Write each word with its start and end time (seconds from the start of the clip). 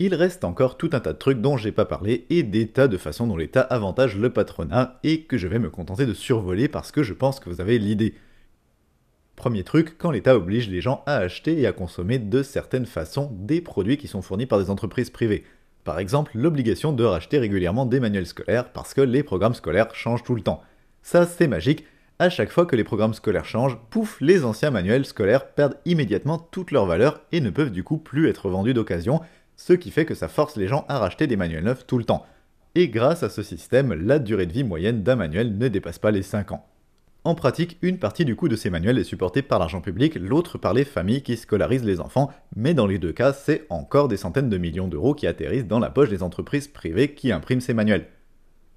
Il 0.00 0.14
reste 0.16 0.42
encore 0.42 0.76
tout 0.76 0.90
un 0.92 0.98
tas 0.98 1.12
de 1.12 1.18
trucs 1.18 1.40
dont 1.40 1.56
j'ai 1.56 1.70
pas 1.70 1.84
parlé 1.84 2.26
et 2.28 2.42
des 2.42 2.66
tas 2.66 2.88
de 2.88 2.96
façons 2.96 3.28
dont 3.28 3.36
l'État 3.36 3.60
avantage 3.60 4.16
le 4.16 4.30
patronat 4.30 4.98
et 5.04 5.22
que 5.22 5.38
je 5.38 5.46
vais 5.46 5.60
me 5.60 5.70
contenter 5.70 6.04
de 6.04 6.14
survoler 6.14 6.66
parce 6.66 6.90
que 6.90 7.04
je 7.04 7.14
pense 7.14 7.38
que 7.38 7.48
vous 7.48 7.60
avez 7.60 7.78
l'idée. 7.78 8.14
Premier 9.36 9.62
truc, 9.62 9.96
quand 9.96 10.10
l'État 10.10 10.34
oblige 10.34 10.68
les 10.68 10.80
gens 10.80 11.04
à 11.06 11.16
acheter 11.16 11.60
et 11.60 11.66
à 11.66 11.72
consommer 11.72 12.18
de 12.18 12.42
certaines 12.42 12.86
façons 12.86 13.30
des 13.32 13.60
produits 13.60 13.96
qui 13.96 14.08
sont 14.08 14.22
fournis 14.22 14.46
par 14.46 14.58
des 14.58 14.68
entreprises 14.68 15.10
privées. 15.10 15.44
Par 15.84 16.00
exemple, 16.00 16.32
l'obligation 16.34 16.92
de 16.92 17.04
racheter 17.04 17.38
régulièrement 17.38 17.86
des 17.86 18.00
manuels 18.00 18.26
scolaires 18.26 18.72
parce 18.72 18.94
que 18.94 19.00
les 19.00 19.22
programmes 19.22 19.54
scolaires 19.54 19.94
changent 19.94 20.24
tout 20.24 20.34
le 20.34 20.42
temps. 20.42 20.62
Ça, 21.02 21.24
c'est 21.24 21.46
magique. 21.46 21.84
À 22.18 22.30
chaque 22.30 22.50
fois 22.50 22.64
que 22.64 22.76
les 22.76 22.84
programmes 22.84 23.14
scolaires 23.14 23.44
changent, 23.44 23.78
pouf, 23.90 24.20
les 24.20 24.44
anciens 24.44 24.70
manuels 24.70 25.04
scolaires 25.04 25.48
perdent 25.52 25.78
immédiatement 25.84 26.38
toute 26.38 26.70
leur 26.70 26.86
valeur 26.86 27.20
et 27.32 27.40
ne 27.40 27.50
peuvent 27.50 27.72
du 27.72 27.84
coup 27.84 27.98
plus 27.98 28.28
être 28.28 28.48
vendus 28.48 28.72
d'occasion, 28.72 29.20
ce 29.56 29.72
qui 29.72 29.90
fait 29.90 30.04
que 30.04 30.14
ça 30.14 30.28
force 30.28 30.56
les 30.56 30.68
gens 30.68 30.84
à 30.88 30.98
racheter 30.98 31.26
des 31.26 31.36
manuels 31.36 31.64
neufs 31.64 31.86
tout 31.86 31.98
le 31.98 32.04
temps. 32.04 32.26
Et 32.74 32.88
grâce 32.88 33.22
à 33.22 33.28
ce 33.28 33.42
système, 33.42 33.92
la 33.92 34.18
durée 34.18 34.46
de 34.46 34.52
vie 34.52 34.64
moyenne 34.64 35.02
d'un 35.02 35.16
manuel 35.16 35.56
ne 35.56 35.68
dépasse 35.68 35.98
pas 35.98 36.10
les 36.10 36.22
5 36.22 36.52
ans. 36.52 36.66
En 37.26 37.34
pratique, 37.34 37.78
une 37.80 37.98
partie 37.98 38.26
du 38.26 38.36
coût 38.36 38.48
de 38.48 38.56
ces 38.56 38.68
manuels 38.68 38.98
est 38.98 39.04
supportée 39.04 39.40
par 39.40 39.58
l'argent 39.58 39.80
public, 39.80 40.16
l'autre 40.16 40.58
par 40.58 40.74
les 40.74 40.84
familles 40.84 41.22
qui 41.22 41.38
scolarisent 41.38 41.84
les 41.84 42.00
enfants, 42.00 42.30
mais 42.54 42.74
dans 42.74 42.86
les 42.86 42.98
deux 42.98 43.12
cas, 43.12 43.32
c'est 43.32 43.64
encore 43.70 44.08
des 44.08 44.18
centaines 44.18 44.50
de 44.50 44.58
millions 44.58 44.88
d'euros 44.88 45.14
qui 45.14 45.26
atterrissent 45.26 45.66
dans 45.66 45.78
la 45.78 45.88
poche 45.88 46.10
des 46.10 46.22
entreprises 46.22 46.68
privées 46.68 47.14
qui 47.14 47.32
impriment 47.32 47.62
ces 47.62 47.72
manuels. 47.72 48.08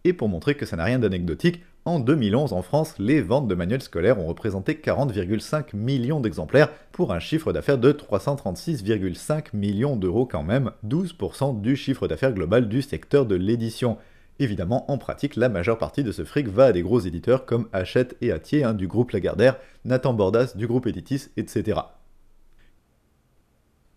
Et 0.06 0.14
pour 0.14 0.30
montrer 0.30 0.56
que 0.56 0.66
ça 0.66 0.78
n'a 0.78 0.86
rien 0.86 1.00
d'anecdotique, 1.00 1.62
en 1.88 2.02
2011 2.02 2.52
en 2.52 2.62
France, 2.62 2.96
les 3.00 3.22
ventes 3.22 3.48
de 3.48 3.56
manuels 3.56 3.82
scolaires 3.82 4.20
ont 4.20 4.28
représenté 4.28 4.74
40,5 4.74 5.74
millions 5.74 6.20
d'exemplaires 6.20 6.70
pour 6.92 7.14
un 7.14 7.20
chiffre 7.20 7.54
d'affaires 7.54 7.78
de 7.78 7.94
336,5 7.94 9.56
millions 9.56 9.96
d'euros 9.96 10.26
quand 10.26 10.44
même, 10.44 10.72
12% 10.86 11.62
du 11.62 11.78
chiffre 11.78 12.10
d'affaires 12.10 12.34
global 12.34 12.68
du 12.68 12.82
secteur 12.82 13.26
de 13.26 13.36
l'édition. 13.36 13.98
Évidemment, 14.38 14.92
en 14.92 14.98
pratique, 14.98 15.38
la 15.38 15.48
majeure 15.48 15.78
partie 15.78 16.04
de 16.04 16.12
ce 16.12 16.26
fric 16.26 16.50
va 16.50 16.66
à 16.66 16.72
des 16.74 16.82
gros 16.82 17.00
éditeurs 17.00 17.46
comme 17.46 17.70
Hachette 17.72 18.18
et 18.20 18.34
Atier 18.34 18.66
hein, 18.66 18.74
du 18.74 18.88
groupe 18.88 19.12
Lagardère, 19.12 19.56
Nathan 19.86 20.14
Bordas 20.14 20.56
du 20.58 20.68
groupe 20.68 20.88
Editis, 20.88 21.30
etc. 21.38 21.80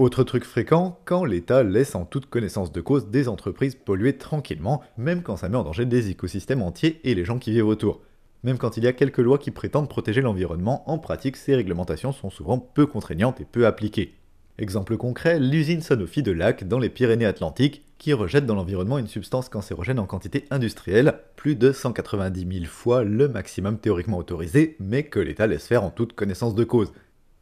Autre 0.00 0.24
truc 0.24 0.44
fréquent, 0.44 0.98
quand 1.04 1.26
l'État 1.26 1.62
laisse 1.62 1.94
en 1.94 2.06
toute 2.06 2.24
connaissance 2.24 2.72
de 2.72 2.80
cause 2.80 3.10
des 3.10 3.28
entreprises 3.28 3.74
polluer 3.74 4.16
tranquillement, 4.16 4.80
même 4.96 5.22
quand 5.22 5.36
ça 5.36 5.50
met 5.50 5.58
en 5.58 5.62
danger 5.62 5.84
des 5.84 6.08
écosystèmes 6.08 6.62
entiers 6.62 7.02
et 7.04 7.14
les 7.14 7.26
gens 7.26 7.38
qui 7.38 7.50
vivent 7.50 7.66
autour. 7.66 8.00
Même 8.42 8.56
quand 8.56 8.78
il 8.78 8.84
y 8.84 8.86
a 8.86 8.94
quelques 8.94 9.18
lois 9.18 9.36
qui 9.36 9.50
prétendent 9.50 9.90
protéger 9.90 10.22
l'environnement, 10.22 10.90
en 10.90 10.96
pratique 10.96 11.36
ces 11.36 11.54
réglementations 11.54 12.12
sont 12.12 12.30
souvent 12.30 12.58
peu 12.58 12.86
contraignantes 12.86 13.42
et 13.42 13.44
peu 13.44 13.66
appliquées. 13.66 14.14
Exemple 14.56 14.96
concret, 14.96 15.38
l'usine 15.38 15.82
Sanofi 15.82 16.22
de 16.22 16.32
Lac 16.32 16.66
dans 16.66 16.78
les 16.78 16.88
Pyrénées-Atlantiques, 16.88 17.84
qui 17.98 18.14
rejette 18.14 18.46
dans 18.46 18.54
l'environnement 18.54 18.96
une 18.96 19.06
substance 19.06 19.50
cancérogène 19.50 19.98
en 19.98 20.06
quantité 20.06 20.46
industrielle, 20.50 21.18
plus 21.36 21.56
de 21.56 21.72
190 21.72 22.46
000 22.50 22.64
fois 22.64 23.04
le 23.04 23.28
maximum 23.28 23.78
théoriquement 23.78 24.16
autorisé, 24.16 24.76
mais 24.80 25.02
que 25.02 25.20
l'État 25.20 25.46
laisse 25.46 25.66
faire 25.66 25.84
en 25.84 25.90
toute 25.90 26.14
connaissance 26.14 26.54
de 26.54 26.64
cause. 26.64 26.90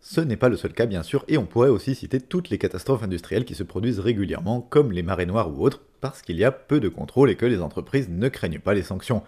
Ce 0.00 0.20
n'est 0.20 0.36
pas 0.36 0.48
le 0.48 0.56
seul 0.56 0.72
cas 0.72 0.86
bien 0.86 1.02
sûr, 1.02 1.24
et 1.28 1.38
on 1.38 1.46
pourrait 1.46 1.68
aussi 1.68 1.94
citer 1.94 2.20
toutes 2.20 2.50
les 2.50 2.58
catastrophes 2.58 3.02
industrielles 3.02 3.44
qui 3.44 3.54
se 3.54 3.64
produisent 3.64 3.98
régulièrement, 3.98 4.60
comme 4.60 4.92
les 4.92 5.02
marées 5.02 5.26
noires 5.26 5.50
ou 5.50 5.64
autres, 5.64 5.82
parce 6.00 6.22
qu'il 6.22 6.36
y 6.36 6.44
a 6.44 6.52
peu 6.52 6.80
de 6.80 6.88
contrôle 6.88 7.30
et 7.30 7.36
que 7.36 7.46
les 7.46 7.60
entreprises 7.60 8.08
ne 8.08 8.28
craignent 8.28 8.60
pas 8.60 8.74
les 8.74 8.82
sanctions. 8.82 9.22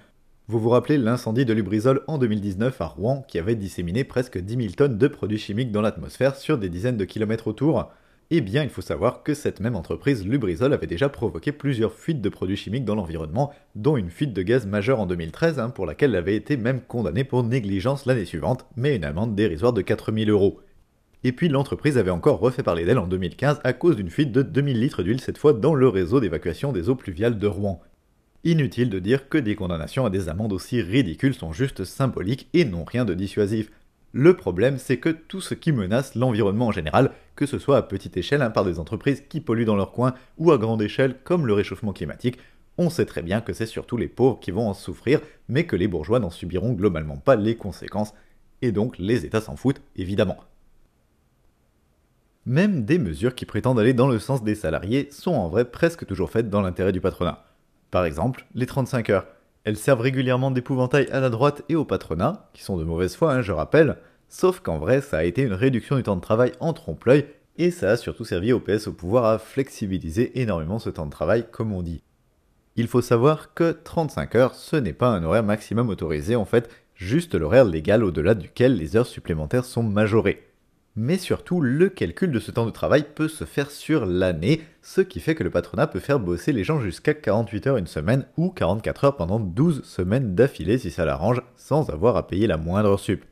Vous 0.46 0.58
vous 0.58 0.70
rappelez 0.70 0.98
l'incendie 0.98 1.44
de 1.44 1.52
Lubrizol 1.52 2.02
en 2.06 2.18
2019 2.18 2.80
à 2.80 2.86
Rouen 2.86 3.24
qui 3.28 3.38
avait 3.38 3.54
disséminé 3.54 4.04
presque 4.04 4.38
10 4.38 4.56
000 4.56 4.68
tonnes 4.76 4.98
de 4.98 5.08
produits 5.08 5.38
chimiques 5.38 5.70
dans 5.70 5.80
l'atmosphère 5.80 6.36
sur 6.36 6.58
des 6.58 6.68
dizaines 6.68 6.96
de 6.96 7.04
kilomètres 7.04 7.46
autour 7.46 7.90
Eh 8.32 8.40
bien, 8.40 8.62
il 8.62 8.70
faut 8.70 8.80
savoir 8.80 9.24
que 9.24 9.34
cette 9.34 9.58
même 9.58 9.74
entreprise, 9.74 10.24
Lubrizol, 10.24 10.72
avait 10.72 10.86
déjà 10.86 11.08
provoqué 11.08 11.50
plusieurs 11.50 11.92
fuites 11.92 12.20
de 12.20 12.28
produits 12.28 12.56
chimiques 12.56 12.84
dans 12.84 12.94
l'environnement, 12.94 13.52
dont 13.74 13.96
une 13.96 14.08
fuite 14.08 14.32
de 14.32 14.42
gaz 14.42 14.66
majeure 14.66 15.00
en 15.00 15.06
2013, 15.06 15.58
hein, 15.58 15.70
pour 15.70 15.84
laquelle 15.84 16.10
elle 16.10 16.16
avait 16.16 16.36
été 16.36 16.56
même 16.56 16.80
condamnée 16.80 17.24
pour 17.24 17.42
négligence 17.42 18.06
l'année 18.06 18.24
suivante, 18.24 18.66
mais 18.76 18.94
une 18.94 19.04
amende 19.04 19.34
dérisoire 19.34 19.72
de 19.72 19.82
4000 19.82 20.30
euros. 20.30 20.60
Et 21.24 21.32
puis 21.32 21.48
l'entreprise 21.48 21.98
avait 21.98 22.10
encore 22.10 22.38
refait 22.38 22.62
parler 22.62 22.84
d'elle 22.84 22.98
en 23.00 23.08
2015 23.08 23.60
à 23.64 23.72
cause 23.72 23.96
d'une 23.96 24.10
fuite 24.10 24.30
de 24.30 24.42
2000 24.42 24.80
litres 24.80 25.02
d'huile 25.02 25.20
cette 25.20 25.36
fois 25.36 25.52
dans 25.52 25.74
le 25.74 25.88
réseau 25.88 26.20
d'évacuation 26.20 26.70
des 26.70 26.88
eaux 26.88 26.94
pluviales 26.94 27.38
de 27.38 27.46
Rouen. 27.48 27.82
Inutile 28.44 28.90
de 28.90 29.00
dire 29.00 29.28
que 29.28 29.38
des 29.38 29.56
condamnations 29.56 30.06
à 30.06 30.10
des 30.10 30.28
amendes 30.28 30.52
aussi 30.52 30.80
ridicules 30.80 31.34
sont 31.34 31.52
juste 31.52 31.84
symboliques 31.84 32.48
et 32.54 32.64
n'ont 32.64 32.84
rien 32.84 33.04
de 33.04 33.12
dissuasif. 33.12 33.70
Le 34.12 34.34
problème, 34.34 34.78
c'est 34.78 34.98
que 34.98 35.08
tout 35.08 35.40
ce 35.40 35.54
qui 35.54 35.70
menace 35.70 36.16
l'environnement 36.16 36.66
en 36.68 36.72
général, 36.72 37.12
que 37.36 37.46
ce 37.46 37.58
soit 37.58 37.76
à 37.76 37.82
petite 37.82 38.16
échelle 38.16 38.42
hein, 38.42 38.50
par 38.50 38.64
des 38.64 38.80
entreprises 38.80 39.22
qui 39.28 39.40
polluent 39.40 39.64
dans 39.64 39.76
leur 39.76 39.92
coin, 39.92 40.14
ou 40.36 40.50
à 40.50 40.58
grande 40.58 40.82
échelle 40.82 41.16
comme 41.22 41.46
le 41.46 41.52
réchauffement 41.52 41.92
climatique, 41.92 42.38
on 42.76 42.90
sait 42.90 43.06
très 43.06 43.22
bien 43.22 43.40
que 43.40 43.52
c'est 43.52 43.66
surtout 43.66 43.96
les 43.96 44.08
pauvres 44.08 44.40
qui 44.40 44.50
vont 44.50 44.68
en 44.68 44.74
souffrir, 44.74 45.20
mais 45.48 45.64
que 45.64 45.76
les 45.76 45.86
bourgeois 45.86 46.18
n'en 46.18 46.30
subiront 46.30 46.72
globalement 46.72 47.18
pas 47.18 47.36
les 47.36 47.56
conséquences, 47.56 48.14
et 48.62 48.72
donc 48.72 48.98
les 48.98 49.24
États 49.24 49.40
s'en 49.40 49.54
foutent, 49.54 49.82
évidemment. 49.96 50.38
Même 52.46 52.84
des 52.84 52.98
mesures 52.98 53.34
qui 53.34 53.44
prétendent 53.44 53.78
aller 53.78 53.92
dans 53.92 54.08
le 54.08 54.18
sens 54.18 54.42
des 54.42 54.54
salariés 54.54 55.08
sont 55.12 55.34
en 55.34 55.48
vrai 55.48 55.66
presque 55.66 56.06
toujours 56.06 56.30
faites 56.30 56.50
dans 56.50 56.62
l'intérêt 56.62 56.92
du 56.92 57.00
patronat. 57.00 57.44
Par 57.90 58.04
exemple, 58.04 58.46
les 58.54 58.66
35 58.66 59.10
heures. 59.10 59.26
Elles 59.64 59.76
servent 59.76 60.00
régulièrement 60.00 60.50
d'épouvantail 60.50 61.08
à 61.10 61.20
la 61.20 61.28
droite 61.28 61.62
et 61.68 61.76
au 61.76 61.84
patronat, 61.84 62.48
qui 62.54 62.62
sont 62.62 62.78
de 62.78 62.84
mauvaise 62.84 63.14
foi, 63.14 63.34
hein, 63.34 63.42
je 63.42 63.52
rappelle, 63.52 63.98
sauf 64.28 64.60
qu'en 64.60 64.78
vrai, 64.78 65.00
ça 65.00 65.18
a 65.18 65.24
été 65.24 65.42
une 65.42 65.52
réduction 65.52 65.96
du 65.96 66.02
temps 66.02 66.16
de 66.16 66.20
travail 66.20 66.52
en 66.60 66.72
trompe-l'œil, 66.72 67.26
et 67.58 67.70
ça 67.70 67.90
a 67.90 67.96
surtout 67.96 68.24
servi 68.24 68.52
au 68.52 68.60
PS 68.60 68.86
au 68.86 68.92
pouvoir 68.92 69.26
à 69.26 69.38
flexibiliser 69.38 70.40
énormément 70.40 70.78
ce 70.78 70.88
temps 70.88 71.04
de 71.04 71.10
travail, 71.10 71.44
comme 71.50 71.72
on 71.72 71.82
dit. 71.82 72.02
Il 72.76 72.88
faut 72.88 73.02
savoir 73.02 73.52
que 73.52 73.72
35 73.72 74.34
heures, 74.34 74.54
ce 74.54 74.76
n'est 74.76 74.94
pas 74.94 75.08
un 75.08 75.22
horaire 75.24 75.42
maximum 75.42 75.90
autorisé, 75.90 76.36
en 76.36 76.46
fait, 76.46 76.70
juste 76.94 77.34
l'horaire 77.34 77.66
légal 77.66 78.02
au-delà 78.02 78.34
duquel 78.34 78.76
les 78.76 78.96
heures 78.96 79.06
supplémentaires 79.06 79.64
sont 79.66 79.82
majorées 79.82 80.49
mais 80.96 81.18
surtout 81.18 81.60
le 81.60 81.88
calcul 81.88 82.30
de 82.30 82.40
ce 82.40 82.50
temps 82.50 82.66
de 82.66 82.70
travail 82.70 83.04
peut 83.14 83.28
se 83.28 83.44
faire 83.44 83.70
sur 83.70 84.06
l'année, 84.06 84.62
ce 84.82 85.00
qui 85.00 85.20
fait 85.20 85.34
que 85.34 85.44
le 85.44 85.50
patronat 85.50 85.86
peut 85.86 86.00
faire 86.00 86.20
bosser 86.20 86.52
les 86.52 86.64
gens 86.64 86.80
jusqu'à 86.80 87.14
48 87.14 87.66
heures 87.66 87.76
une 87.76 87.86
semaine 87.86 88.26
ou 88.36 88.50
44 88.50 89.04
heures 89.04 89.16
pendant 89.16 89.40
12 89.40 89.84
semaines 89.84 90.34
d'affilée 90.34 90.78
si 90.78 90.90
ça 90.90 91.04
l'arrange, 91.04 91.42
sans 91.56 91.90
avoir 91.90 92.16
à 92.16 92.26
payer 92.26 92.46
la 92.46 92.56
moindre 92.56 92.98
sup. 92.98 93.24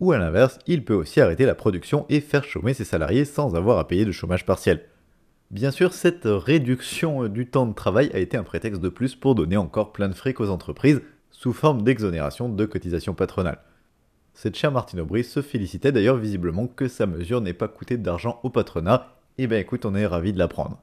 Ou 0.00 0.12
à 0.12 0.18
l'inverse, 0.18 0.58
il 0.66 0.84
peut 0.84 0.94
aussi 0.94 1.20
arrêter 1.20 1.44
la 1.44 1.54
production 1.54 2.06
et 2.08 2.20
faire 2.20 2.44
chômer 2.44 2.74
ses 2.74 2.84
salariés 2.84 3.24
sans 3.24 3.56
avoir 3.56 3.78
à 3.78 3.88
payer 3.88 4.04
de 4.04 4.12
chômage 4.12 4.46
partiel. 4.46 4.82
Bien 5.50 5.70
sûr, 5.70 5.94
cette 5.94 6.26
réduction 6.26 7.26
du 7.26 7.46
temps 7.46 7.66
de 7.66 7.74
travail 7.74 8.10
a 8.12 8.18
été 8.18 8.36
un 8.36 8.42
prétexte 8.44 8.82
de 8.82 8.90
plus 8.90 9.16
pour 9.16 9.34
donner 9.34 9.56
encore 9.56 9.92
plein 9.92 10.08
de 10.08 10.14
fric 10.14 10.40
aux 10.40 10.50
entreprises, 10.50 11.00
sous 11.30 11.52
forme 11.52 11.82
d'exonération 11.82 12.48
de 12.48 12.66
cotisations 12.66 13.14
patronales. 13.14 13.60
Cette 14.40 14.54
chère 14.54 14.70
Martine 14.70 15.00
Aubry 15.00 15.24
se 15.24 15.42
félicitait 15.42 15.90
d'ailleurs 15.90 16.16
visiblement 16.16 16.68
que 16.68 16.86
sa 16.86 17.06
mesure 17.06 17.40
n'ait 17.40 17.52
pas 17.52 17.66
coûté 17.66 17.96
d'argent 17.96 18.38
au 18.44 18.50
patronat, 18.50 19.16
eh 19.36 19.48
ben 19.48 19.58
écoute, 19.58 19.84
on 19.84 19.96
est 19.96 20.06
ravi 20.06 20.32
de 20.32 20.38
l'apprendre. 20.38 20.80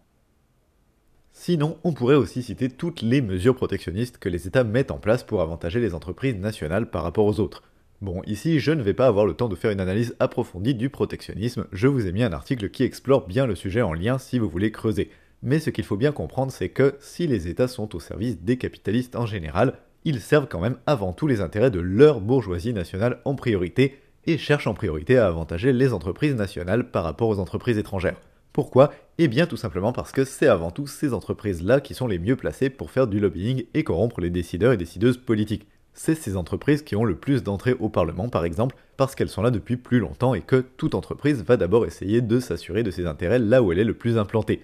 Sinon, 1.32 1.78
on 1.86 1.94
pourrait 1.94 2.18
aussi 2.18 2.44
citer 2.44 2.68
toutes 2.68 3.02
les 3.02 3.22
mesures 3.22 3.56
protectionnistes 3.56 4.18
que 4.18 4.28
les 4.28 4.46
États 4.46 4.66
mettent 4.66 4.92
en 4.92 4.98
place 4.98 5.24
pour 5.24 5.42
avantager 5.42 5.80
les 5.80 5.94
entreprises 5.94 6.36
nationales 6.36 6.90
par 6.90 7.04
rapport 7.04 7.26
aux 7.26 7.40
autres. 7.40 7.64
Bon, 8.02 8.22
ici, 8.26 8.60
je 8.60 8.74
ne 8.74 8.84
vais 8.84 8.94
pas 8.94 9.08
avoir 9.08 9.26
le 9.26 9.36
temps 9.36 9.48
de 9.48 9.56
faire 9.56 9.72
une 9.72 9.80
analyse 9.80 10.18
approfondie 10.20 10.76
du 10.76 10.90
protectionnisme, 10.90 11.66
je 11.72 11.88
vous 11.88 12.08
ai 12.08 12.12
mis 12.12 12.24
un 12.24 12.34
article 12.34 12.70
qui 12.70 12.84
explore 12.84 13.26
bien 13.26 13.48
le 13.48 13.56
sujet 13.56 13.82
en 13.82 13.94
lien 13.94 14.18
si 14.18 14.38
vous 14.38 14.50
voulez 14.50 14.74
creuser. 14.74 15.12
Mais 15.44 15.60
ce 15.60 15.70
qu'il 15.70 15.86
faut 15.86 15.96
bien 15.96 16.12
comprendre, 16.12 16.52
c'est 16.52 16.68
que 16.68 16.96
si 17.00 17.26
les 17.26 17.48
États 17.48 17.70
sont 17.70 17.96
au 17.96 18.02
service 18.02 18.42
des 18.42 18.58
capitalistes 18.58 19.16
en 19.16 19.26
général, 19.26 19.78
ils 20.06 20.22
servent 20.22 20.48
quand 20.48 20.62
même 20.62 20.78
avant 20.86 21.12
tout 21.12 21.28
les 21.28 21.42
intérêts 21.42 21.72
de 21.72 21.80
leur 21.80 22.22
bourgeoisie 22.22 22.74
nationale 22.74 23.20
en 23.26 23.36
priorité 23.36 24.00
et 24.26 24.38
cherchent 24.38 24.68
en 24.68 24.74
priorité 24.74 25.18
à 25.18 25.28
avantager 25.28 25.74
les 25.74 25.94
entreprises 25.94 26.36
nationales 26.36 26.90
par 26.92 27.04
rapport 27.04 27.30
aux 27.30 27.40
entreprises 27.40 27.78
étrangères. 27.78 28.22
Pourquoi? 28.54 28.94
Eh 29.18 29.28
bien 29.28 29.48
tout 29.48 29.58
simplement 29.58 29.92
parce 29.92 30.12
que 30.12 30.24
c'est 30.24 30.48
avant 30.48 30.72
tout 30.72 30.88
ces 30.88 31.14
entreprises-là 31.14 31.82
qui 31.82 31.94
sont 31.94 32.08
les 32.08 32.20
mieux 32.20 32.36
placées 32.36 32.70
pour 32.70 32.92
faire 32.92 33.08
du 33.08 33.20
lobbying 33.20 33.66
et 33.74 33.84
corrompre 33.84 34.22
les 34.22 34.30
décideurs 34.30 34.72
et 34.72 34.78
décideuses 34.78 35.18
politiques. 35.18 35.68
C'est 35.94 36.16
ces 36.16 36.38
entreprises 36.38 36.82
qui 36.82 36.96
ont 36.96 37.04
le 37.04 37.16
plus 37.16 37.44
d'entrées 37.44 37.76
au 37.80 37.90
Parlement 37.90 38.30
par 38.30 38.46
exemple, 38.46 38.76
parce 38.98 39.16
qu'elles 39.16 39.30
sont 39.30 39.42
là 39.42 39.52
depuis 39.52 39.78
plus 39.78 40.00
longtemps 40.00 40.34
et 40.34 40.42
que 40.42 40.64
toute 40.78 40.96
entreprise 40.96 41.44
va 41.44 41.58
d'abord 41.58 41.86
essayer 41.86 42.22
de 42.22 42.40
s'assurer 42.40 42.84
de 42.84 42.92
ses 42.92 43.08
intérêts 43.08 43.40
là 43.40 43.62
où 43.62 43.72
elle 43.72 43.80
est 43.80 43.84
le 43.84 43.94
plus 43.94 44.18
implantée. 44.18 44.62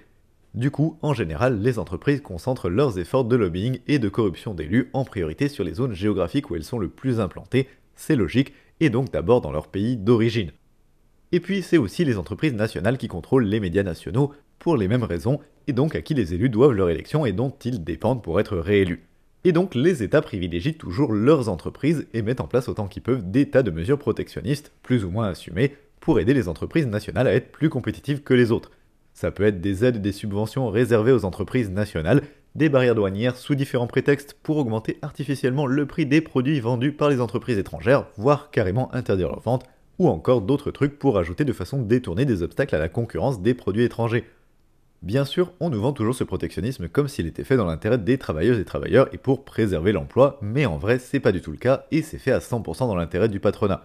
Du 0.53 0.69
coup, 0.69 0.97
en 1.01 1.13
général, 1.13 1.61
les 1.61 1.79
entreprises 1.79 2.21
concentrent 2.21 2.69
leurs 2.69 2.99
efforts 2.99 3.23
de 3.23 3.37
lobbying 3.37 3.79
et 3.87 3.99
de 3.99 4.09
corruption 4.09 4.53
d'élus 4.53 4.89
en 4.91 5.05
priorité 5.05 5.47
sur 5.47 5.63
les 5.63 5.73
zones 5.73 5.93
géographiques 5.93 6.49
où 6.49 6.55
elles 6.55 6.63
sont 6.63 6.79
le 6.79 6.89
plus 6.89 7.21
implantées, 7.21 7.69
c'est 7.95 8.17
logique, 8.17 8.53
et 8.81 8.89
donc 8.89 9.11
d'abord 9.11 9.39
dans 9.39 9.51
leur 9.51 9.67
pays 9.67 9.95
d'origine. 9.95 10.51
Et 11.31 11.39
puis 11.39 11.61
c'est 11.61 11.77
aussi 11.77 12.03
les 12.03 12.17
entreprises 12.17 12.53
nationales 12.53 12.97
qui 12.97 13.07
contrôlent 13.07 13.45
les 13.45 13.61
médias 13.61 13.83
nationaux 13.83 14.33
pour 14.59 14.75
les 14.75 14.89
mêmes 14.89 15.03
raisons, 15.03 15.39
et 15.67 15.73
donc 15.73 15.95
à 15.95 16.01
qui 16.01 16.15
les 16.15 16.33
élus 16.33 16.49
doivent 16.49 16.73
leur 16.73 16.89
élection 16.89 17.25
et 17.25 17.31
dont 17.31 17.53
ils 17.63 17.83
dépendent 17.83 18.21
pour 18.21 18.39
être 18.41 18.57
réélus. 18.57 19.05
Et 19.45 19.53
donc 19.53 19.73
les 19.73 20.03
États 20.03 20.21
privilégient 20.21 20.73
toujours 20.73 21.13
leurs 21.13 21.47
entreprises 21.47 22.07
et 22.13 22.21
mettent 22.21 22.41
en 22.41 22.47
place 22.47 22.67
autant 22.67 22.87
qu'ils 22.87 23.03
peuvent 23.03 23.31
des 23.31 23.49
tas 23.49 23.63
de 23.63 23.71
mesures 23.71 23.97
protectionnistes, 23.97 24.73
plus 24.83 25.05
ou 25.05 25.11
moins 25.11 25.29
assumées, 25.29 25.77
pour 26.01 26.19
aider 26.19 26.33
les 26.33 26.49
entreprises 26.49 26.87
nationales 26.87 27.27
à 27.27 27.33
être 27.33 27.51
plus 27.51 27.69
compétitives 27.69 28.21
que 28.21 28.33
les 28.33 28.51
autres. 28.51 28.71
Ça 29.13 29.31
peut 29.31 29.43
être 29.43 29.61
des 29.61 29.85
aides 29.85 29.97
et 29.97 29.99
des 29.99 30.11
subventions 30.11 30.69
réservées 30.69 31.11
aux 31.11 31.25
entreprises 31.25 31.69
nationales, 31.69 32.21
des 32.55 32.69
barrières 32.69 32.95
douanières 32.95 33.37
sous 33.37 33.55
différents 33.55 33.87
prétextes 33.87 34.35
pour 34.41 34.57
augmenter 34.57 34.97
artificiellement 35.01 35.65
le 35.65 35.85
prix 35.85 36.05
des 36.05 36.21
produits 36.21 36.59
vendus 36.59 36.91
par 36.91 37.09
les 37.09 37.21
entreprises 37.21 37.57
étrangères, 37.57 38.07
voire 38.17 38.51
carrément 38.51 38.93
interdire 38.93 39.29
leur 39.29 39.39
vente, 39.39 39.65
ou 39.99 40.07
encore 40.07 40.41
d'autres 40.41 40.71
trucs 40.71 40.97
pour 40.97 41.17
ajouter 41.17 41.45
de 41.45 41.53
façon 41.53 41.81
détournée 41.81 42.25
des 42.25 42.41
obstacles 42.43 42.75
à 42.75 42.79
la 42.79 42.89
concurrence 42.89 43.41
des 43.41 43.53
produits 43.53 43.83
étrangers. 43.83 44.25
Bien 45.01 45.25
sûr, 45.25 45.53
on 45.59 45.69
nous 45.69 45.81
vend 45.81 45.93
toujours 45.93 46.13
ce 46.13 46.23
protectionnisme 46.23 46.87
comme 46.87 47.07
s'il 47.07 47.25
était 47.25 47.43
fait 47.43 47.57
dans 47.57 47.65
l'intérêt 47.65 47.97
des 47.97 48.17
travailleuses 48.17 48.59
et 48.59 48.65
travailleurs 48.65 49.07
et 49.13 49.17
pour 49.17 49.43
préserver 49.43 49.91
l'emploi, 49.91 50.37
mais 50.41 50.65
en 50.65 50.77
vrai, 50.77 50.99
c'est 50.99 51.19
pas 51.19 51.31
du 51.31 51.41
tout 51.41 51.51
le 51.51 51.57
cas 51.57 51.85
et 51.91 52.01
c'est 52.01 52.19
fait 52.19 52.31
à 52.31 52.39
100% 52.39 52.79
dans 52.87 52.95
l'intérêt 52.95 53.29
du 53.29 53.39
patronat. 53.39 53.83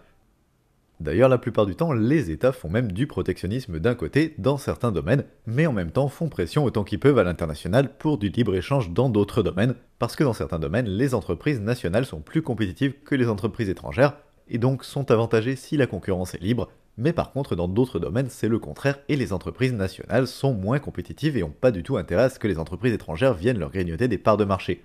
D'ailleurs, 0.98 1.28
la 1.28 1.36
plupart 1.36 1.66
du 1.66 1.76
temps, 1.76 1.92
les 1.92 2.30
États 2.30 2.52
font 2.52 2.70
même 2.70 2.90
du 2.90 3.06
protectionnisme 3.06 3.78
d'un 3.78 3.94
côté 3.94 4.34
dans 4.38 4.56
certains 4.56 4.92
domaines, 4.92 5.24
mais 5.46 5.66
en 5.66 5.72
même 5.72 5.90
temps 5.90 6.08
font 6.08 6.30
pression 6.30 6.64
autant 6.64 6.84
qu'ils 6.84 7.00
peuvent 7.00 7.18
à 7.18 7.24
l'international 7.24 7.96
pour 7.98 8.16
du 8.16 8.30
libre-échange 8.30 8.90
dans 8.90 9.10
d'autres 9.10 9.42
domaines, 9.42 9.74
parce 9.98 10.16
que 10.16 10.24
dans 10.24 10.32
certains 10.32 10.58
domaines, 10.58 10.88
les 10.88 11.14
entreprises 11.14 11.60
nationales 11.60 12.06
sont 12.06 12.20
plus 12.20 12.40
compétitives 12.40 12.94
que 13.04 13.14
les 13.14 13.28
entreprises 13.28 13.68
étrangères, 13.68 14.16
et 14.48 14.58
donc 14.58 14.84
sont 14.84 15.10
avantagées 15.10 15.56
si 15.56 15.76
la 15.76 15.86
concurrence 15.86 16.34
est 16.34 16.42
libre, 16.42 16.68
mais 16.98 17.12
par 17.12 17.32
contre, 17.32 17.56
dans 17.56 17.68
d'autres 17.68 17.98
domaines, 17.98 18.30
c'est 18.30 18.48
le 18.48 18.58
contraire 18.58 18.98
et 19.08 19.16
les 19.16 19.34
entreprises 19.34 19.74
nationales 19.74 20.26
sont 20.26 20.54
moins 20.54 20.78
compétitives 20.78 21.36
et 21.36 21.40
n'ont 21.40 21.50
pas 21.50 21.70
du 21.70 21.82
tout 21.82 21.98
intérêt 21.98 22.22
à 22.22 22.28
ce 22.30 22.38
que 22.38 22.48
les 22.48 22.58
entreprises 22.58 22.94
étrangères 22.94 23.34
viennent 23.34 23.58
leur 23.58 23.70
grignoter 23.70 24.08
des 24.08 24.18
parts 24.18 24.38
de 24.38 24.44
marché. 24.44 24.82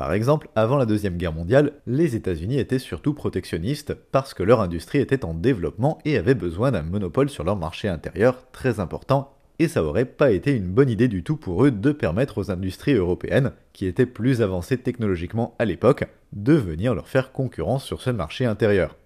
Par 0.00 0.14
exemple, 0.14 0.48
avant 0.56 0.78
la 0.78 0.86
Deuxième 0.86 1.18
Guerre 1.18 1.34
mondiale, 1.34 1.72
les 1.86 2.16
États-Unis 2.16 2.58
étaient 2.58 2.78
surtout 2.78 3.12
protectionnistes 3.12 3.92
parce 3.92 4.32
que 4.32 4.42
leur 4.42 4.62
industrie 4.62 4.96
était 4.96 5.26
en 5.26 5.34
développement 5.34 5.98
et 6.06 6.16
avait 6.16 6.34
besoin 6.34 6.70
d'un 6.70 6.80
monopole 6.80 7.28
sur 7.28 7.44
leur 7.44 7.56
marché 7.56 7.86
intérieur 7.86 8.46
très 8.50 8.80
important, 8.80 9.34
et 9.58 9.68
ça 9.68 9.84
aurait 9.84 10.06
pas 10.06 10.30
été 10.30 10.56
une 10.56 10.72
bonne 10.72 10.88
idée 10.88 11.08
du 11.08 11.22
tout 11.22 11.36
pour 11.36 11.66
eux 11.66 11.70
de 11.70 11.92
permettre 11.92 12.38
aux 12.38 12.50
industries 12.50 12.94
européennes, 12.94 13.52
qui 13.74 13.84
étaient 13.84 14.06
plus 14.06 14.40
avancées 14.40 14.78
technologiquement 14.78 15.54
à 15.58 15.66
l'époque, 15.66 16.06
de 16.32 16.54
venir 16.54 16.94
leur 16.94 17.06
faire 17.06 17.30
concurrence 17.30 17.84
sur 17.84 18.00
ce 18.00 18.08
marché 18.08 18.46
intérieur. 18.46 18.96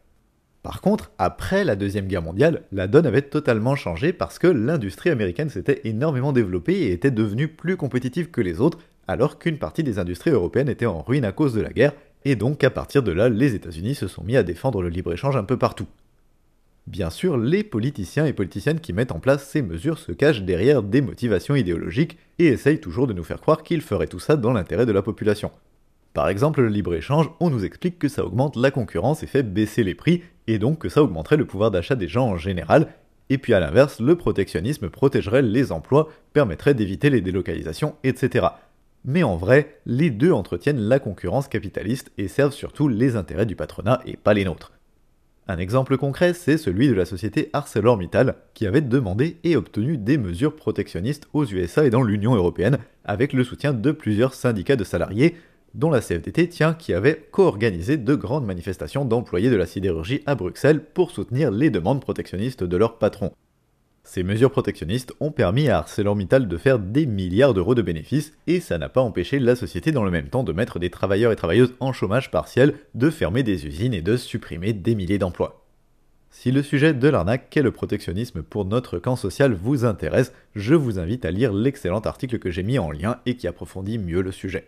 Par 0.62 0.80
contre, 0.80 1.10
après 1.18 1.64
la 1.64 1.74
Deuxième 1.74 2.06
Guerre 2.06 2.22
mondiale, 2.22 2.62
la 2.70 2.86
donne 2.86 3.06
avait 3.06 3.22
totalement 3.22 3.74
changé 3.74 4.12
parce 4.12 4.38
que 4.38 4.46
l'industrie 4.46 5.10
américaine 5.10 5.50
s'était 5.50 5.80
énormément 5.82 6.32
développée 6.32 6.84
et 6.84 6.92
était 6.92 7.10
devenue 7.10 7.48
plus 7.48 7.76
compétitive 7.76 8.30
que 8.30 8.40
les 8.40 8.60
autres, 8.60 8.78
alors 9.08 9.38
qu'une 9.38 9.58
partie 9.58 9.82
des 9.82 9.98
industries 9.98 10.30
européennes 10.30 10.68
était 10.68 10.86
en 10.86 11.02
ruine 11.02 11.24
à 11.24 11.32
cause 11.32 11.54
de 11.54 11.60
la 11.60 11.72
guerre, 11.72 11.92
et 12.24 12.36
donc 12.36 12.64
à 12.64 12.70
partir 12.70 13.02
de 13.02 13.12
là, 13.12 13.28
les 13.28 13.54
États-Unis 13.54 13.94
se 13.94 14.08
sont 14.08 14.24
mis 14.24 14.36
à 14.36 14.42
défendre 14.42 14.82
le 14.82 14.88
libre-échange 14.88 15.36
un 15.36 15.44
peu 15.44 15.58
partout. 15.58 15.86
Bien 16.86 17.08
sûr, 17.08 17.38
les 17.38 17.64
politiciens 17.64 18.26
et 18.26 18.34
politiciennes 18.34 18.80
qui 18.80 18.92
mettent 18.92 19.12
en 19.12 19.18
place 19.18 19.48
ces 19.48 19.62
mesures 19.62 19.98
se 19.98 20.12
cachent 20.12 20.42
derrière 20.42 20.82
des 20.82 21.00
motivations 21.00 21.54
idéologiques 21.54 22.18
et 22.38 22.46
essayent 22.46 22.80
toujours 22.80 23.06
de 23.06 23.14
nous 23.14 23.24
faire 23.24 23.40
croire 23.40 23.62
qu'ils 23.62 23.80
feraient 23.80 24.06
tout 24.06 24.18
ça 24.18 24.36
dans 24.36 24.52
l'intérêt 24.52 24.84
de 24.84 24.92
la 24.92 25.00
population. 25.00 25.50
Par 26.12 26.28
exemple, 26.28 26.60
le 26.60 26.68
libre-échange, 26.68 27.30
on 27.40 27.50
nous 27.50 27.64
explique 27.64 27.98
que 27.98 28.08
ça 28.08 28.24
augmente 28.24 28.56
la 28.56 28.70
concurrence 28.70 29.22
et 29.22 29.26
fait 29.26 29.42
baisser 29.42 29.82
les 29.82 29.94
prix, 29.94 30.22
et 30.46 30.58
donc 30.58 30.78
que 30.78 30.88
ça 30.88 31.02
augmenterait 31.02 31.38
le 31.38 31.46
pouvoir 31.46 31.70
d'achat 31.70 31.96
des 31.96 32.06
gens 32.06 32.28
en 32.28 32.36
général, 32.36 32.88
et 33.30 33.38
puis 33.38 33.54
à 33.54 33.60
l'inverse, 33.60 34.00
le 34.00 34.16
protectionnisme 34.16 34.90
protégerait 34.90 35.42
les 35.42 35.72
emplois, 35.72 36.10
permettrait 36.32 36.74
d'éviter 36.74 37.08
les 37.08 37.22
délocalisations, 37.22 37.94
etc. 38.04 38.46
Mais 39.04 39.22
en 39.22 39.36
vrai, 39.36 39.80
les 39.84 40.10
deux 40.10 40.32
entretiennent 40.32 40.80
la 40.80 40.98
concurrence 40.98 41.48
capitaliste 41.48 42.10
et 42.16 42.28
servent 42.28 42.54
surtout 42.54 42.88
les 42.88 43.16
intérêts 43.16 43.46
du 43.46 43.54
patronat 43.54 44.00
et 44.06 44.16
pas 44.16 44.32
les 44.32 44.44
nôtres. 44.44 44.72
Un 45.46 45.58
exemple 45.58 45.98
concret, 45.98 46.32
c'est 46.32 46.56
celui 46.56 46.88
de 46.88 46.94
la 46.94 47.04
société 47.04 47.50
ArcelorMittal, 47.52 48.36
qui 48.54 48.66
avait 48.66 48.80
demandé 48.80 49.36
et 49.44 49.56
obtenu 49.56 49.98
des 49.98 50.16
mesures 50.16 50.56
protectionnistes 50.56 51.28
aux 51.34 51.44
USA 51.44 51.84
et 51.84 51.90
dans 51.90 52.02
l'Union 52.02 52.34
européenne, 52.34 52.78
avec 53.04 53.34
le 53.34 53.44
soutien 53.44 53.74
de 53.74 53.92
plusieurs 53.92 54.32
syndicats 54.32 54.76
de 54.76 54.84
salariés, 54.84 55.36
dont 55.74 55.90
la 55.90 56.00
CFDT 56.00 56.48
tient 56.48 56.72
qui 56.72 56.94
avait 56.94 57.28
co-organisé 57.30 57.98
de 57.98 58.14
grandes 58.14 58.46
manifestations 58.46 59.04
d'employés 59.04 59.50
de 59.50 59.56
la 59.56 59.66
sidérurgie 59.66 60.22
à 60.24 60.34
Bruxelles 60.34 60.82
pour 60.82 61.10
soutenir 61.10 61.50
les 61.50 61.68
demandes 61.68 62.00
protectionnistes 62.00 62.64
de 62.64 62.76
leurs 62.78 62.96
patrons. 62.96 63.32
Ces 64.04 64.22
mesures 64.22 64.50
protectionnistes 64.50 65.14
ont 65.18 65.32
permis 65.32 65.68
à 65.68 65.78
ArcelorMittal 65.78 66.46
de 66.46 66.56
faire 66.58 66.78
des 66.78 67.06
milliards 67.06 67.54
d'euros 67.54 67.74
de 67.74 67.80
bénéfices 67.82 68.34
et 68.46 68.60
ça 68.60 68.76
n'a 68.76 68.90
pas 68.90 69.00
empêché 69.00 69.38
la 69.38 69.56
société 69.56 69.92
dans 69.92 70.04
le 70.04 70.10
même 70.10 70.28
temps 70.28 70.44
de 70.44 70.52
mettre 70.52 70.78
des 70.78 70.90
travailleurs 70.90 71.32
et 71.32 71.36
travailleuses 71.36 71.74
en 71.80 71.94
chômage 71.94 72.30
partiel, 72.30 72.74
de 72.94 73.08
fermer 73.08 73.42
des 73.42 73.66
usines 73.66 73.94
et 73.94 74.02
de 74.02 74.18
supprimer 74.18 74.74
des 74.74 74.94
milliers 74.94 75.18
d'emplois. 75.18 75.64
Si 76.30 76.50
le 76.50 76.62
sujet 76.62 76.92
de 76.92 77.08
l'arnaque 77.08 77.48
qu'est 77.48 77.62
le 77.62 77.70
protectionnisme 77.70 78.42
pour 78.42 78.66
notre 78.66 78.98
camp 78.98 79.16
social 79.16 79.54
vous 79.54 79.86
intéresse, 79.86 80.32
je 80.54 80.74
vous 80.74 80.98
invite 80.98 81.24
à 81.24 81.30
lire 81.30 81.52
l'excellent 81.52 82.00
article 82.00 82.38
que 82.38 82.50
j'ai 82.50 82.62
mis 82.62 82.78
en 82.78 82.90
lien 82.90 83.20
et 83.24 83.36
qui 83.36 83.46
approfondit 83.46 83.98
mieux 83.98 84.20
le 84.20 84.32
sujet. 84.32 84.66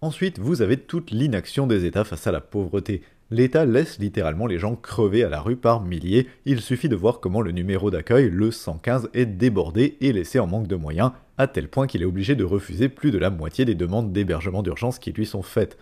Ensuite, 0.00 0.38
vous 0.38 0.62
avez 0.62 0.76
toute 0.76 1.10
l'inaction 1.10 1.66
des 1.66 1.86
États 1.86 2.04
face 2.04 2.26
à 2.26 2.32
la 2.32 2.40
pauvreté. 2.40 3.02
L'État 3.32 3.64
laisse 3.64 4.00
littéralement 4.00 4.46
les 4.46 4.58
gens 4.58 4.74
crever 4.74 5.22
à 5.22 5.28
la 5.28 5.40
rue 5.40 5.54
par 5.54 5.82
milliers, 5.82 6.26
il 6.46 6.60
suffit 6.60 6.88
de 6.88 6.96
voir 6.96 7.20
comment 7.20 7.42
le 7.42 7.52
numéro 7.52 7.88
d'accueil, 7.88 8.28
le 8.28 8.50
115, 8.50 9.08
est 9.14 9.26
débordé 9.26 9.96
et 10.00 10.12
laissé 10.12 10.40
en 10.40 10.48
manque 10.48 10.66
de 10.66 10.74
moyens, 10.74 11.12
à 11.38 11.46
tel 11.46 11.68
point 11.68 11.86
qu'il 11.86 12.02
est 12.02 12.06
obligé 12.06 12.34
de 12.34 12.42
refuser 12.42 12.88
plus 12.88 13.12
de 13.12 13.18
la 13.18 13.30
moitié 13.30 13.64
des 13.64 13.76
demandes 13.76 14.12
d'hébergement 14.12 14.64
d'urgence 14.64 14.98
qui 14.98 15.12
lui 15.12 15.26
sont 15.26 15.42
faites. 15.42 15.78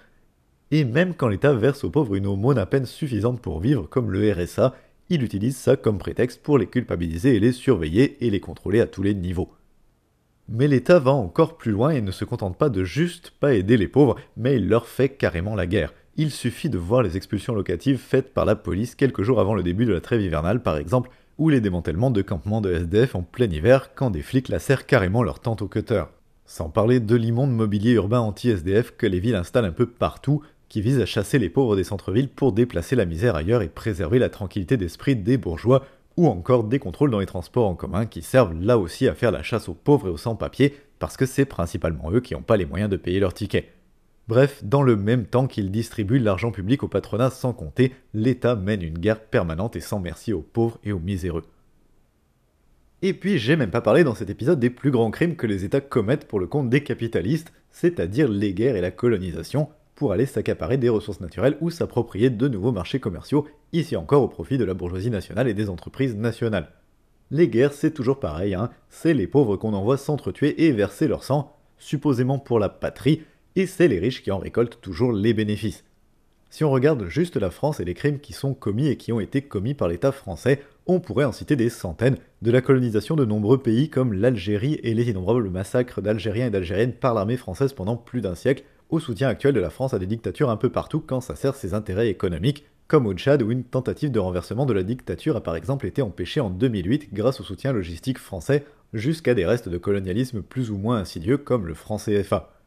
Et 0.70 0.84
même 0.84 1.14
quand 1.14 1.28
l'État 1.28 1.54
verse 1.54 1.84
aux 1.84 1.90
pauvres 1.90 2.16
une 2.16 2.26
aumône 2.26 2.58
à 2.58 2.66
peine 2.66 2.84
suffisante 2.84 3.40
pour 3.40 3.60
vivre, 3.60 3.88
comme 3.88 4.10
le 4.10 4.30
RSA, 4.30 4.74
il 5.08 5.22
utilise 5.22 5.56
ça 5.56 5.76
comme 5.76 5.96
prétexte 5.96 6.42
pour 6.42 6.58
les 6.58 6.66
culpabiliser 6.66 7.34
et 7.34 7.40
les 7.40 7.52
surveiller 7.52 8.22
et 8.26 8.28
les 8.28 8.40
contrôler 8.40 8.82
à 8.82 8.86
tous 8.86 9.02
les 9.02 9.14
niveaux. 9.14 9.50
Mais 10.50 10.68
l'État 10.68 10.98
va 10.98 11.12
encore 11.12 11.56
plus 11.56 11.72
loin 11.72 11.90
et 11.90 12.02
ne 12.02 12.10
se 12.10 12.26
contente 12.26 12.58
pas 12.58 12.68
de 12.68 12.84
juste 12.84 13.32
pas 13.40 13.54
aider 13.54 13.78
les 13.78 13.88
pauvres, 13.88 14.16
mais 14.36 14.56
il 14.56 14.68
leur 14.68 14.86
fait 14.86 15.08
carrément 15.08 15.54
la 15.54 15.66
guerre. 15.66 15.94
Il 16.20 16.32
suffit 16.32 16.68
de 16.68 16.78
voir 16.78 17.02
les 17.02 17.16
expulsions 17.16 17.54
locatives 17.54 17.98
faites 17.98 18.34
par 18.34 18.44
la 18.44 18.56
police 18.56 18.96
quelques 18.96 19.22
jours 19.22 19.38
avant 19.38 19.54
le 19.54 19.62
début 19.62 19.86
de 19.86 19.92
la 19.92 20.00
trêve 20.00 20.20
hivernale 20.20 20.60
par 20.60 20.76
exemple, 20.76 21.10
ou 21.38 21.48
les 21.48 21.60
démantèlements 21.60 22.10
de 22.10 22.22
campements 22.22 22.60
de 22.60 22.72
SDF 22.72 23.14
en 23.14 23.22
plein 23.22 23.48
hiver 23.48 23.94
quand 23.94 24.10
des 24.10 24.22
flics 24.22 24.48
lacèrent 24.48 24.84
carrément 24.84 25.22
leur 25.22 25.38
tente 25.38 25.62
au 25.62 25.68
cutter. 25.68 26.02
Sans 26.44 26.70
parler 26.70 26.98
de 26.98 27.14
l'immonde 27.14 27.52
mobilier 27.52 27.92
urbain 27.92 28.18
anti-SDF 28.18 28.96
que 28.96 29.06
les 29.06 29.20
villes 29.20 29.36
installent 29.36 29.64
un 29.64 29.70
peu 29.70 29.86
partout, 29.86 30.42
qui 30.68 30.82
vise 30.82 30.98
à 30.98 31.06
chasser 31.06 31.38
les 31.38 31.50
pauvres 31.50 31.76
des 31.76 31.84
centres-villes 31.84 32.28
pour 32.28 32.52
déplacer 32.52 32.96
la 32.96 33.04
misère 33.04 33.36
ailleurs 33.36 33.62
et 33.62 33.68
préserver 33.68 34.18
la 34.18 34.28
tranquillité 34.28 34.76
d'esprit 34.76 35.14
des 35.14 35.36
bourgeois 35.36 35.84
ou 36.16 36.26
encore 36.26 36.64
des 36.64 36.80
contrôles 36.80 37.12
dans 37.12 37.20
les 37.20 37.26
transports 37.26 37.68
en 37.68 37.76
commun 37.76 38.06
qui 38.06 38.22
servent 38.22 38.60
là 38.60 38.76
aussi 38.76 39.06
à 39.06 39.14
faire 39.14 39.30
la 39.30 39.44
chasse 39.44 39.68
aux 39.68 39.74
pauvres 39.74 40.08
et 40.08 40.10
aux 40.10 40.16
sans-papiers, 40.16 40.74
parce 40.98 41.16
que 41.16 41.26
c'est 41.26 41.44
principalement 41.44 42.10
eux 42.10 42.20
qui 42.20 42.34
n'ont 42.34 42.42
pas 42.42 42.56
les 42.56 42.66
moyens 42.66 42.90
de 42.90 42.96
payer 42.96 43.20
leurs 43.20 43.34
tickets. 43.34 43.77
Bref, 44.28 44.62
dans 44.62 44.82
le 44.82 44.94
même 44.94 45.24
temps 45.24 45.46
qu'ils 45.46 45.70
distribuent 45.70 46.18
l'argent 46.18 46.50
public 46.50 46.82
au 46.82 46.88
patronat 46.88 47.30
sans 47.30 47.54
compter, 47.54 47.94
l'État 48.12 48.56
mène 48.56 48.82
une 48.82 48.98
guerre 48.98 49.24
permanente 49.24 49.74
et 49.74 49.80
sans 49.80 50.00
merci 50.00 50.34
aux 50.34 50.42
pauvres 50.42 50.78
et 50.84 50.92
aux 50.92 50.98
miséreux. 50.98 51.44
Et 53.00 53.14
puis 53.14 53.38
j'ai 53.38 53.56
même 53.56 53.70
pas 53.70 53.80
parlé 53.80 54.04
dans 54.04 54.14
cet 54.14 54.28
épisode 54.28 54.60
des 54.60 54.68
plus 54.68 54.90
grands 54.90 55.10
crimes 55.10 55.36
que 55.36 55.46
les 55.46 55.64
États 55.64 55.80
commettent 55.80 56.26
pour 56.26 56.40
le 56.40 56.46
compte 56.46 56.68
des 56.68 56.82
capitalistes, 56.82 57.52
c'est-à-dire 57.70 58.28
les 58.28 58.52
guerres 58.52 58.76
et 58.76 58.82
la 58.82 58.90
colonisation, 58.90 59.70
pour 59.94 60.12
aller 60.12 60.26
s'accaparer 60.26 60.76
des 60.76 60.90
ressources 60.90 61.20
naturelles 61.20 61.56
ou 61.62 61.70
s'approprier 61.70 62.28
de 62.28 62.48
nouveaux 62.48 62.72
marchés 62.72 63.00
commerciaux, 63.00 63.48
ici 63.72 63.96
encore 63.96 64.22
au 64.22 64.28
profit 64.28 64.58
de 64.58 64.64
la 64.64 64.74
bourgeoisie 64.74 65.10
nationale 65.10 65.48
et 65.48 65.54
des 65.54 65.70
entreprises 65.70 66.16
nationales. 66.16 66.72
Les 67.30 67.48
guerres, 67.48 67.72
c'est 67.72 67.92
toujours 67.92 68.20
pareil, 68.20 68.54
hein. 68.54 68.70
c'est 68.90 69.14
les 69.14 69.26
pauvres 69.26 69.56
qu'on 69.56 69.74
envoie 69.74 69.96
s'entretuer 69.96 70.66
et 70.66 70.72
verser 70.72 71.08
leur 71.08 71.24
sang, 71.24 71.56
supposément 71.78 72.38
pour 72.38 72.58
la 72.58 72.68
patrie, 72.68 73.22
et 73.58 73.66
c'est 73.66 73.88
les 73.88 73.98
riches 73.98 74.22
qui 74.22 74.30
en 74.30 74.38
récoltent 74.38 74.80
toujours 74.80 75.12
les 75.12 75.34
bénéfices. 75.34 75.82
Si 76.48 76.62
on 76.62 76.70
regarde 76.70 77.08
juste 77.08 77.36
la 77.36 77.50
France 77.50 77.80
et 77.80 77.84
les 77.84 77.94
crimes 77.94 78.20
qui 78.20 78.32
sont 78.32 78.54
commis 78.54 78.86
et 78.86 78.96
qui 78.96 79.12
ont 79.12 79.18
été 79.18 79.42
commis 79.42 79.74
par 79.74 79.88
l'État 79.88 80.12
français, 80.12 80.62
on 80.86 81.00
pourrait 81.00 81.24
en 81.24 81.32
citer 81.32 81.56
des 81.56 81.68
centaines, 81.68 82.16
de 82.40 82.50
la 82.52 82.62
colonisation 82.62 83.16
de 83.16 83.24
nombreux 83.24 83.58
pays 83.58 83.90
comme 83.90 84.12
l'Algérie 84.12 84.78
et 84.84 84.94
les 84.94 85.10
innombrables 85.10 85.50
massacres 85.50 86.00
d'Algériens 86.00 86.46
et 86.46 86.50
d'Algériennes 86.50 86.92
par 86.92 87.14
l'armée 87.14 87.36
française 87.36 87.72
pendant 87.72 87.96
plus 87.96 88.20
d'un 88.20 88.36
siècle, 88.36 88.62
au 88.90 89.00
soutien 89.00 89.28
actuel 89.28 89.54
de 89.54 89.60
la 89.60 89.70
France 89.70 89.92
à 89.92 89.98
des 89.98 90.06
dictatures 90.06 90.50
un 90.50 90.56
peu 90.56 90.70
partout 90.70 91.00
quand 91.00 91.20
ça 91.20 91.34
sert 91.34 91.56
ses 91.56 91.74
intérêts 91.74 92.08
économiques, 92.08 92.64
comme 92.86 93.06
au 93.06 93.12
Tchad 93.12 93.42
où 93.42 93.50
une 93.50 93.64
tentative 93.64 94.12
de 94.12 94.20
renversement 94.20 94.66
de 94.66 94.72
la 94.72 94.84
dictature 94.84 95.36
a 95.36 95.42
par 95.42 95.56
exemple 95.56 95.84
été 95.84 96.00
empêchée 96.00 96.40
en 96.40 96.48
2008 96.48 97.12
grâce 97.12 97.40
au 97.40 97.44
soutien 97.44 97.72
logistique 97.72 98.18
français, 98.18 98.64
jusqu'à 98.94 99.34
des 99.34 99.44
restes 99.44 99.68
de 99.68 99.78
colonialisme 99.78 100.42
plus 100.42 100.70
ou 100.70 100.78
moins 100.78 100.98
insidieux 100.98 101.36
comme 101.36 101.66
le 101.66 101.74
franc 101.74 101.98
CFA. 101.98 102.57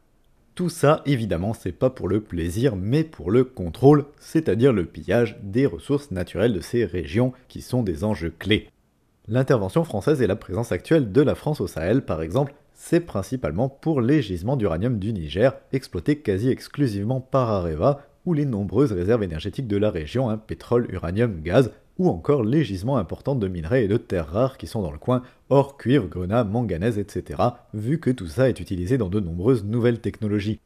Tout 0.54 0.68
ça, 0.68 1.00
évidemment, 1.06 1.54
c'est 1.54 1.72
pas 1.72 1.88
pour 1.88 2.08
le 2.08 2.20
plaisir, 2.20 2.76
mais 2.76 3.04
pour 3.04 3.30
le 3.30 3.42
contrôle, 3.42 4.04
c'est-à-dire 4.20 4.74
le 4.74 4.84
pillage 4.84 5.38
des 5.42 5.64
ressources 5.64 6.10
naturelles 6.10 6.52
de 6.52 6.60
ces 6.60 6.84
régions 6.84 7.32
qui 7.48 7.62
sont 7.62 7.82
des 7.82 8.04
enjeux 8.04 8.34
clés. 8.38 8.68
L'intervention 9.28 9.82
française 9.84 10.20
et 10.20 10.26
la 10.26 10.36
présence 10.36 10.70
actuelle 10.70 11.10
de 11.10 11.22
la 11.22 11.34
France 11.34 11.62
au 11.62 11.66
Sahel, 11.66 12.04
par 12.04 12.20
exemple, 12.20 12.52
c'est 12.74 13.00
principalement 13.00 13.70
pour 13.70 14.02
les 14.02 14.20
gisements 14.20 14.56
d'uranium 14.56 14.98
du 14.98 15.14
Niger, 15.14 15.54
exploités 15.72 16.18
quasi 16.18 16.50
exclusivement 16.50 17.20
par 17.22 17.48
Areva, 17.48 18.02
ou 18.26 18.34
les 18.34 18.44
nombreuses 18.44 18.92
réserves 18.92 19.22
énergétiques 19.22 19.66
de 19.66 19.76
la 19.78 19.90
région, 19.90 20.28
un 20.28 20.36
pétrole, 20.36 20.86
uranium, 20.92 21.40
gaz, 21.40 21.72
ou 21.98 22.08
encore 22.08 22.42
les 22.42 22.64
gisements 22.64 22.96
importants 22.96 23.34
de 23.34 23.48
minerais 23.48 23.84
et 23.84 23.88
de 23.88 23.96
terres 23.96 24.28
rares 24.30 24.58
qui 24.58 24.66
sont 24.66 24.82
dans 24.82 24.90
le 24.90 24.98
coin, 24.98 25.22
or 25.50 25.76
cuivre, 25.76 26.08
grenat, 26.08 26.44
manganèse, 26.44 26.98
etc., 26.98 27.42
vu 27.74 27.98
que 27.98 28.10
tout 28.10 28.26
ça 28.26 28.48
est 28.48 28.60
utilisé 28.60 28.98
dans 28.98 29.08
de 29.08 29.20
nombreuses 29.20 29.64
nouvelles 29.64 30.00
technologies. 30.00 30.60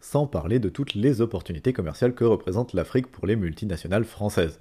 Sans 0.00 0.26
parler 0.26 0.58
de 0.58 0.68
toutes 0.68 0.94
les 0.94 1.20
opportunités 1.20 1.72
commerciales 1.72 2.14
que 2.14 2.24
représente 2.24 2.74
l'Afrique 2.74 3.10
pour 3.10 3.26
les 3.26 3.36
multinationales 3.36 4.04
françaises. 4.04 4.60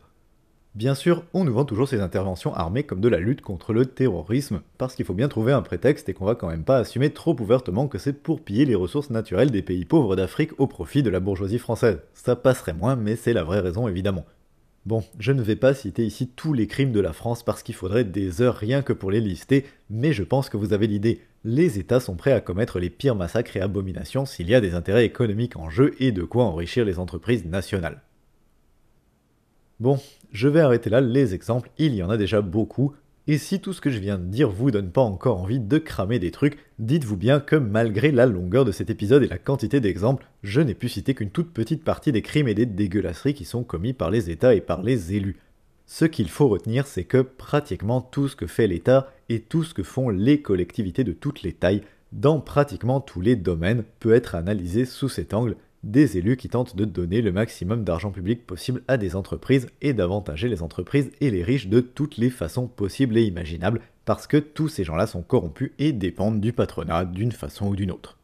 Bien 0.75 0.95
sûr, 0.95 1.23
on 1.33 1.43
nous 1.43 1.53
vend 1.53 1.65
toujours 1.65 1.88
ces 1.88 2.00
interventions 2.00 2.55
armées 2.55 2.81
comme 2.81 3.00
de 3.00 3.07
la 3.07 3.19
lutte 3.19 3.41
contre 3.41 3.73
le 3.73 3.85
terrorisme, 3.85 4.62
parce 4.79 4.95
qu'il 4.95 5.05
faut 5.05 5.13
bien 5.13 5.27
trouver 5.27 5.53
un 5.53 5.62
prétexte 5.62 6.09
et 6.09 6.15
qu'on 6.15 6.25
va 6.25 6.33
quand 6.33 6.47
même 6.47 6.63
pas 6.63 6.77
assumer 6.77 7.12
trop 7.12 7.39
ouvertement 7.39 7.88
que 7.88 8.00
c'est 8.00 8.23
pour 8.23 8.41
piller 8.41 8.65
les 8.65 8.73
ressources 8.73 9.12
naturelles 9.12 9.51
des 9.51 9.62
pays 9.62 9.85
pauvres 9.85 10.15
d'Afrique 10.15 10.59
au 10.59 10.65
profit 10.65 11.03
de 11.03 11.12
la 11.12 11.19
bourgeoisie 11.19 11.59
française. 11.59 12.00
Ça 12.15 12.35
passerait 12.35 12.73
moins, 12.73 12.95
mais 12.95 13.15
c'est 13.15 13.33
la 13.33 13.43
vraie 13.43 13.59
raison 13.59 13.88
évidemment. 13.88 14.25
Bon, 14.85 15.01
je 15.17 15.31
ne 15.31 15.41
vais 15.41 15.55
pas 15.55 15.73
citer 15.73 16.05
ici 16.05 16.27
tous 16.27 16.51
les 16.51 16.67
crimes 16.67 16.91
de 16.91 16.99
la 16.99 17.13
France 17.13 17.41
parce 17.43 17.63
qu'il 17.63 17.73
faudrait 17.73 18.03
des 18.03 18.41
heures 18.41 18.57
rien 18.57 18.81
que 18.81 18.91
pour 18.91 19.11
les 19.11 19.21
lister, 19.21 19.65
mais 19.89 20.11
je 20.11 20.23
pense 20.23 20.49
que 20.49 20.57
vous 20.57 20.73
avez 20.73 20.87
l'idée. 20.87 21.21
Les 21.45 21.79
États 21.79 22.01
sont 22.01 22.15
prêts 22.15 22.33
à 22.33 22.41
commettre 22.41 22.79
les 22.79 22.89
pires 22.89 23.15
massacres 23.15 23.55
et 23.55 23.61
abominations 23.61 24.25
s'il 24.25 24.49
y 24.49 24.55
a 24.55 24.61
des 24.61 24.75
intérêts 24.75 25.05
économiques 25.05 25.55
en 25.55 25.69
jeu 25.69 25.95
et 25.99 26.11
de 26.11 26.23
quoi 26.23 26.43
enrichir 26.43 26.83
les 26.83 26.99
entreprises 26.99 27.45
nationales. 27.45 28.01
Bon, 29.79 29.99
je 30.33 30.49
vais 30.49 30.59
arrêter 30.59 30.89
là 30.89 30.99
les 30.99 31.33
exemples, 31.33 31.69
il 31.77 31.95
y 31.95 32.03
en 32.03 32.09
a 32.09 32.17
déjà 32.17 32.41
beaucoup, 32.41 32.93
et 33.25 33.38
si 33.38 33.62
tout 33.62 33.72
ce 33.72 33.80
que 33.80 33.89
je 33.89 34.00
viens 34.00 34.18
de 34.18 34.25
dire 34.25 34.50
vous 34.50 34.70
donne 34.70 34.92
pas 34.92 35.01
encore 35.01 35.39
envie 35.39 35.62
de 35.62 35.77
cramer 35.77 36.20
des 36.20 36.32
trucs, 36.32 36.58
dites-vous 36.80 37.15
bien 37.15 37.39
que 37.39 37.56
malgré 37.56 38.12
la 38.12 38.25
longueur 38.25 38.65
de 38.65 38.74
cet 38.74 38.89
épisode 38.89 39.24
et 39.24 39.27
la 39.27 39.38
quantité 39.38 39.80
d'exemples, 39.80 40.27
je 40.44 40.60
n'ai 40.60 40.74
pu 40.74 40.89
citer 40.89 41.13
qu'une 41.13 41.30
toute 41.30 41.53
petite 41.53 41.86
partie 41.86 42.12
des 42.12 42.22
crimes 42.22 42.50
et 42.50 42.53
des 42.53 42.65
dégueulasseries 42.65 43.34
qui 43.34 43.46
sont 43.46 43.63
commis 43.63 43.94
par 43.94 44.12
les 44.12 44.30
États 44.30 44.53
et 44.53 44.60
par 44.60 44.84
les 44.84 45.13
élus. 45.13 45.38
Ce 45.86 46.03
qu'il 46.03 46.30
faut 46.30 46.50
retenir, 46.50 46.86
c'est 46.86 47.06
que 47.06 47.22
pratiquement 47.22 48.01
tout 48.01 48.27
ce 48.27 48.36
que 48.36 48.48
fait 48.48 48.68
l'État 48.68 49.10
et 49.30 49.39
tout 49.39 49.63
ce 49.63 49.74
que 49.74 49.84
font 49.84 50.10
les 50.10 50.42
collectivités 50.42 51.06
de 51.06 51.13
toutes 51.13 51.44
les 51.44 51.53
tailles, 51.53 51.84
dans 52.12 52.42
pratiquement 52.42 53.00
tous 53.00 53.22
les 53.22 53.38
domaines, 53.38 53.84
peut 54.01 54.13
être 54.13 54.36
analysé 54.36 54.84
sous 54.86 55.08
cet 55.08 55.34
angle, 55.34 55.56
des 55.83 56.17
élus 56.17 56.37
qui 56.37 56.49
tentent 56.49 56.75
de 56.75 56.85
donner 56.85 57.21
le 57.21 57.31
maximum 57.31 57.83
d'argent 57.83 58.11
public 58.11 58.45
possible 58.45 58.81
à 58.87 58.97
des 58.97 59.15
entreprises 59.15 59.67
et 59.81 59.93
d'avantager 59.93 60.47
les 60.47 60.63
entreprises 60.63 61.11
et 61.21 61.29
les 61.29 61.43
riches 61.43 61.67
de 61.67 61.81
toutes 61.81 62.17
les 62.17 62.29
façons 62.29 62.67
possibles 62.67 63.17
et 63.17 63.23
imaginables, 63.23 63.81
parce 64.05 64.27
que 64.27 64.37
tous 64.37 64.69
ces 64.69 64.83
gens-là 64.83 65.07
sont 65.07 65.21
corrompus 65.21 65.71
et 65.79 65.91
dépendent 65.91 66.41
du 66.41 66.53
patronat 66.53 67.05
d'une 67.05 67.31
façon 67.31 67.67
ou 67.67 67.75
d'une 67.75 67.91
autre. 67.91 68.17